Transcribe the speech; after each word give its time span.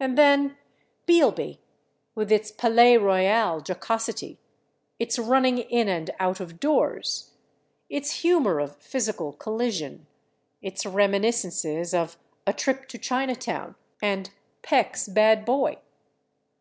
And 0.00 0.18
then 0.18 0.56
"Bealby," 1.06 1.58
with 2.16 2.32
its 2.32 2.50
Palais 2.50 2.96
Royal 2.96 3.60
jocosity, 3.64 4.38
its 4.98 5.16
running 5.16 5.58
in 5.58 5.86
and 5.86 6.10
out 6.18 6.40
of 6.40 6.58
doors, 6.58 7.30
its 7.88 8.22
humor 8.22 8.58
of 8.58 8.74
physical 8.82 9.32
collision, 9.34 10.08
its 10.60 10.84
reminiscences 10.84 11.94
of 11.94 12.18
"A 12.48 12.52
Trip 12.52 12.88
to 12.88 12.98
Chinatown" 12.98 13.76
and 14.02 14.30
"Peck's 14.62 15.06
Bad 15.06 15.44
Boy." 15.44 15.76